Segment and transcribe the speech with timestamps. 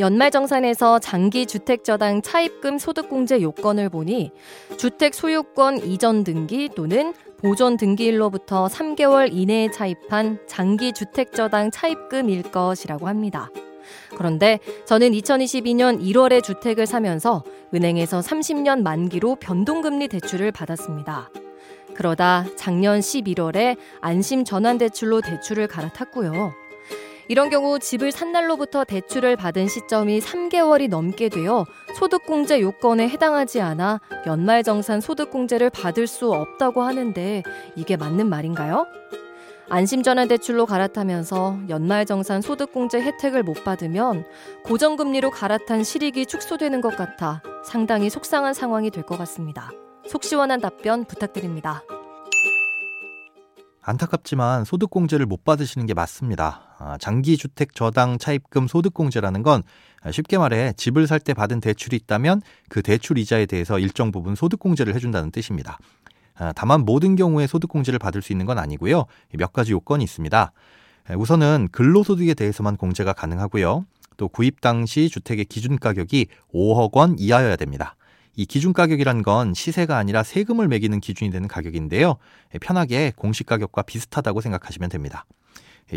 [0.00, 4.32] 연말정산에서 장기 주택저당 차입금 소득공제 요건을 보니
[4.78, 13.50] 주택 소유권 이전 등기 또는 보존 등기일로부터 3개월 이내에 차입한 장기 주택저당 차입금일 것이라고 합니다.
[14.16, 21.30] 그런데 저는 2022년 1월에 주택을 사면서 은행에서 30년 만기로 변동금리 대출을 받았습니다.
[21.94, 26.69] 그러다 작년 11월에 안심 전환 대출로 대출을 갈아탔고요.
[27.30, 31.64] 이런 경우 집을 산 날로부터 대출을 받은 시점이 3개월이 넘게 되어
[31.96, 37.44] 소득공제 요건에 해당하지 않아 연말정산 소득공제를 받을 수 없다고 하는데
[37.76, 38.84] 이게 맞는 말인가요?
[39.68, 44.24] 안심전환대출로 갈아타면서 연말정산 소득공제 혜택을 못 받으면
[44.64, 49.70] 고정금리로 갈아탄 실익이 축소되는 것 같아 상당히 속상한 상황이 될 것 같습니다.
[50.08, 51.84] 속 시원한 답변 부탁드립니다.
[53.82, 56.69] 안타깝지만 소득공제를 못 받으시는 게 맞습니다.
[56.82, 59.62] 아, 장기주택 저당 차입금 소득공제라는 건
[60.10, 64.94] 쉽게 말해 집을 살 때 받은 대출이 있다면 그 대출 이자에 대해서 일정 부분 소득공제를
[64.94, 65.78] 해준다는 뜻입니다.
[66.36, 69.04] 아, 다만 모든 경우에 소득공제를 받을 수 있는 건 아니고요.
[69.34, 70.52] 몇 가지 요건이 있습니다.
[71.18, 73.84] 우선은 근로소득에 대해서만 공제가 가능하고요.
[74.16, 77.94] 또 구입 당시 주택의 기준 가격이 5억 원 이하여야 됩니다.
[78.36, 82.16] 이 기준 가격이란 건 시세가 아니라 세금을 매기는 기준이 되는 가격인데요.
[82.62, 85.26] 편하게 공시 가격과 비슷하다고 생각하시면 됩니다.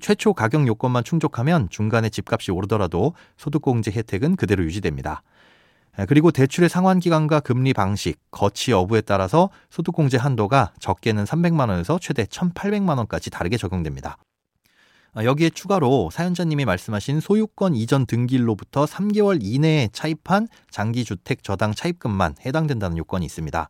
[0.00, 5.22] 최초 가격 요건만 충족하면 중간에 집값이 오르더라도 소득공제 혜택은 그대로 유지됩니다.
[6.08, 12.24] 그리고 대출의 상환 기간과 금리 방식, 거치 여부에 따라서 소득공제 한도가 적게는 300만 원에서 최대
[12.24, 14.16] 1,800만 원까지 다르게 적용됩니다.
[15.12, 22.96] 아, 여기에 추가로 사연자님이 말씀하신 소유권 이전 등기일로부터 3개월 이내에 차입한 장기주택 저당 차입금만 해당된다는
[22.96, 23.68] 요건이 있습니다.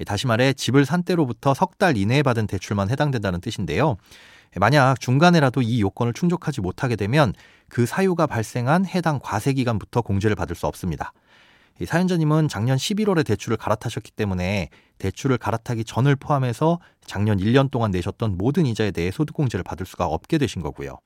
[0.00, 3.98] 예, 다시 말해 집을 산 때로부터 석 달 이내에 받은 대출만 해당된다는 뜻인데요.
[4.56, 7.32] 예, 만약 중간에라도 이 요건을 충족하지 못하게 되면
[7.68, 11.12] 그 사유가 발생한 해당 과세 기간부터 공제를 받을 수 없습니다.
[11.84, 18.66] 사연자님은 작년 11월에 대출을 갈아타셨기 때문에 대출을 갈아타기 전을 포함해서 작년 1년 동안 내셨던 모든
[18.66, 20.98] 이자에 대해 소득공제를 받을 수가 없게 되신 거고요.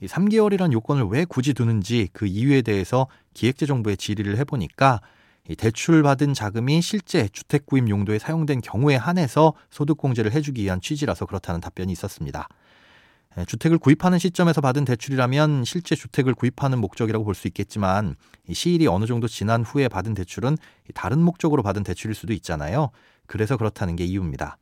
[0.00, 5.02] 이 3개월이란 요건을 왜 굳이 두는지 그 이유에 대해서 기획재정부에 질의를 해보니까 이
[5.56, 11.60] 대출 받은 자금이 실제 주택 구입 용도에 사용된 경우에 한해서 소득공제를 해주기 위한 취지라서 그렇다는
[11.60, 12.48] 답변이 있었습니다.
[13.38, 18.16] 예, 주택을 구입하는 시점에서 받은 대출이라면 실제 주택을 구입하는 목적이라고 볼 수 있겠지만
[18.52, 20.56] 시일이 어느 정도 지난 후에 받은 대출은
[20.94, 22.90] 다른 목적으로 받은 대출일 수도 있잖아요.
[23.26, 24.58] 그래서 그렇다는 게 이유입니다.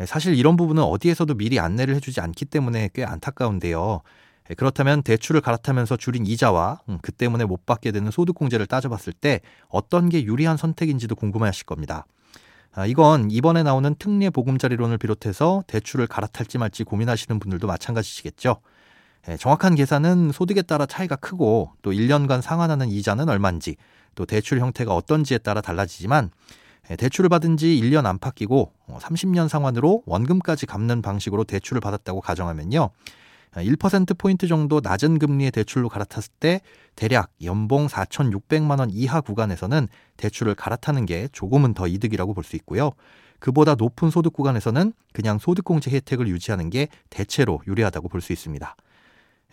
[0.00, 4.02] 예, 사실 이런 부분은 어디에서도 미리 안내를 해주지 않기 때문에 꽤 안타까운데요.
[4.50, 9.40] 예, 그렇다면 대출을 갈아타면서 줄인 이자와 음, 그 때문에 못 받게 되는 소득공제를 따져봤을 때
[9.68, 12.04] 어떤 게 유리한 선택인지도 궁금해하실 겁니다.
[12.72, 18.60] 아, 이건 이번에 나오는 특례 보금자리론을 비롯해서 대출을 갈아탈지 말지 고민하시는 분들도 마찬가지시겠죠.
[19.28, 23.76] 예, 정확한 계산은 소득에 따라 차이가 크고 또 1년간 상환하는 이자는 얼마인지
[24.14, 26.30] 또 대출 형태가 어떤지에 따라 달라지지만
[26.90, 32.90] 예, 대출을 받은 지 1년 안팎이고 30년 어, 상환으로 원금까지 갚는 방식으로 대출을 받았다고 가정하면요.
[33.54, 36.60] 1%포인트 정도 낮은 금리의 대출로 갈아탔을 때
[36.96, 42.92] 대략 연봉 4,600만 원 이하 구간에서는 대출을 갈아타는 게 조금은 더 이득이라고 볼 수 있고요.
[43.38, 48.76] 그보다 높은 소득 구간에서는 그냥 소득공제 혜택을 유지하는 게 대체로 유리하다고 볼 수 있습니다.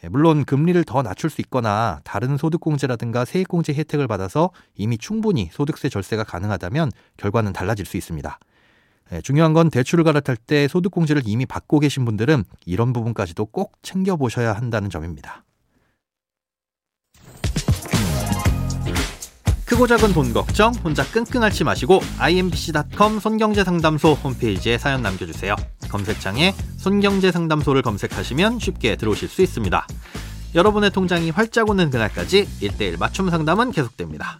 [0.04, 5.90] 예, 물론 금리를 더 낮출 수 있거나 다른 소득공제라든가 세액공제 혜택을 받아서 이미 충분히 소득세
[5.90, 8.38] 절세가 가능하다면 결과는 달라질 수 있습니다.
[9.10, 14.54] 네, 중요한 건 대출을 갈아탈 때 소득공제를 이미 받고 계신 분들은 이런 부분까지도 꼭 챙겨보셔야
[14.54, 15.44] 한다는 점입니다.
[19.66, 25.56] 크고 작은 돈 걱정 혼자 끙끙 앓지 마시고 imbc.com 손경제상담소 홈페이지에 사연 남겨주세요.
[25.90, 29.86] 검색창에 손경제상담소를 검색하시면 쉽게 들어오실 수 있습니다.
[30.56, 34.40] 여러분의 통장이 활짝 오는 그날까지 1대1 맞춤 상담은 계속됩니다.